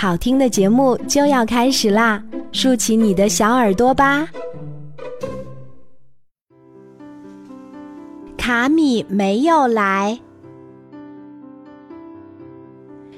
[0.00, 4.26] 好听的节目就要开始啦，竖起你的小耳朵吧。
[8.34, 10.18] 卡米没有来，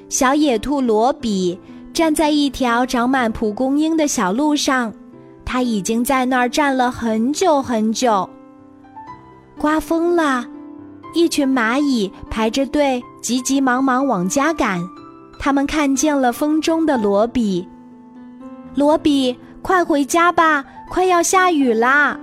[0.09, 1.57] 小野兔罗比
[1.93, 4.93] 站在一条长满蒲公英的小路上，
[5.45, 8.29] 他已经在那儿站了很久很久。
[9.57, 10.45] 刮风了，
[11.15, 14.81] 一群蚂蚁排着队，急急忙忙往家赶。
[15.43, 17.67] 他们看见了风中的罗比，
[18.75, 22.17] 罗比，快回家吧，快要下雨啦！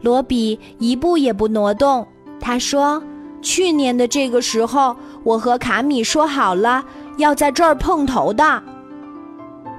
[0.00, 2.08] 罗比一步也不挪动。
[2.40, 3.02] 他说
[3.44, 6.82] ：“去年的这个时候，我和卡米说好了
[7.18, 8.62] 要在这儿碰头的。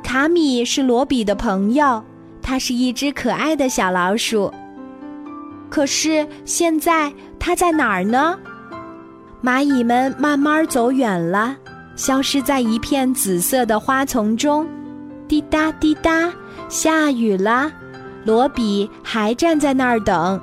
[0.04, 2.04] 卡米是罗比的朋友，
[2.44, 4.54] 它是一只可爱的小老鼠。
[5.68, 8.38] 可是现在它在哪儿呢？”
[9.44, 11.58] 蚂蚁们慢慢走远了。
[11.96, 14.68] 消失在一片紫色的花丛中，
[15.28, 16.32] 滴答滴答，
[16.70, 17.72] 下雨啦。
[18.24, 20.40] 罗比还站在那儿等。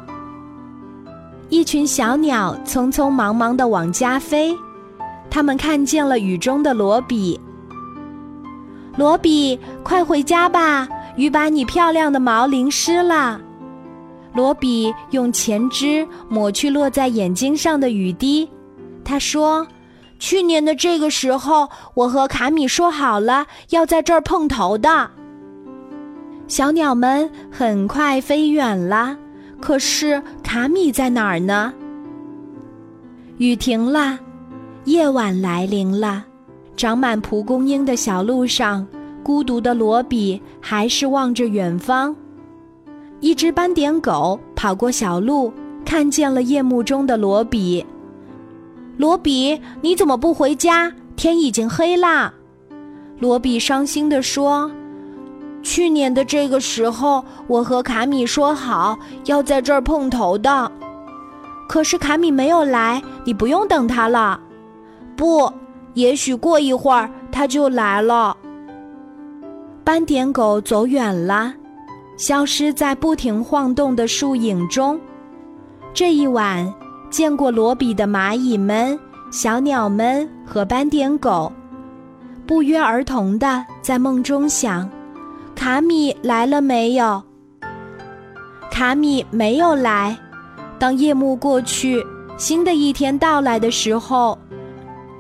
[1.49, 4.57] 一群小鸟匆匆忙忙地往家飞，
[5.31, 7.41] 它们看见了雨中的罗比。
[8.97, 13.41] 罗比，快回家吧，雨把你漂亮的毛淋湿了。
[14.35, 18.49] 罗比用前肢抹去落在眼睛上的雨滴，
[19.05, 19.67] 他说。
[20.19, 25.11] 去年的这个时候，我和卡米说好了要在这儿碰头的。
[26.49, 29.17] 小鸟们很快飞远了，
[29.61, 31.73] 可是卡米在哪儿呢？
[33.37, 34.19] 雨停了，
[34.85, 36.25] 夜晚来临了，
[36.77, 38.87] 长满蒲公英的小路上，
[39.23, 42.17] 孤独的罗比还是望着远方。
[43.21, 45.53] 一只斑点狗跑过小路，
[45.85, 47.85] 看见了夜幕中的罗比。
[48.99, 50.93] 罗比，你怎么不回家？
[51.15, 52.35] 天已经黑啦。
[53.21, 54.69] 罗比伤心地说
[55.63, 60.71] ：“去年的这个时候，我和卡米说好要在这儿碰头的，
[61.69, 63.01] 可是卡米没有来。
[63.25, 64.41] 你不用等他了。
[65.17, 65.53] 不，
[65.95, 68.37] 也许过一会儿他就来了。”
[69.85, 71.55] 斑点狗走远了，
[72.17, 75.01] 消失在不停晃动的树影中。
[75.95, 76.75] 这一晚。
[77.11, 78.99] 见过罗比的蚂蚁们、
[79.31, 81.53] 小鸟们和斑点狗，
[82.47, 84.89] 不约而同的在梦中想：
[85.55, 87.23] 卡米来了没有？
[88.71, 90.17] 卡米没有来。
[90.79, 92.05] 当夜幕过去，
[92.37, 94.39] 新的一天到来的时候，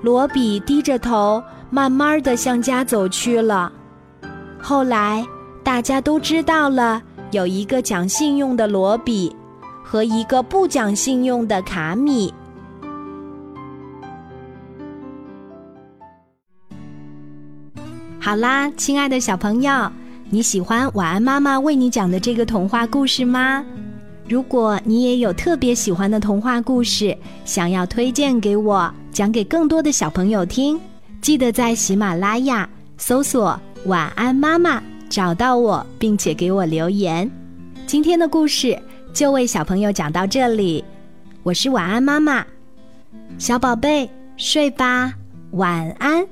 [0.02, 3.72] 罗比低着头，慢慢的向家走去了。
[4.60, 5.26] 后来，
[5.64, 9.34] 大家都知道了，有一个讲信用的罗比。
[9.90, 12.30] 和一个不讲信用的卡米。
[18.20, 19.90] 好啦，亲爱的小朋友，
[20.28, 23.64] 你喜欢晚安妈妈为你讲的这个童话故事吗？
[24.28, 27.16] 如果你也有特别喜欢的童话故事，
[27.46, 30.78] 想要推荐给我，讲给更多的小朋友听，
[31.22, 32.68] 记得在喜马拉雅
[32.98, 37.30] 搜索“晚安妈妈”，找到我，并且给我留言。
[37.86, 38.78] 今天的故事。
[39.18, 40.84] 就为小朋友讲到这里，
[41.42, 42.46] 我是晚安妈妈，
[43.36, 45.12] 小宝贝睡吧，
[45.50, 46.24] 晚安。